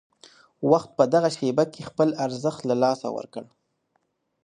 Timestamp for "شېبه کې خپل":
1.37-2.09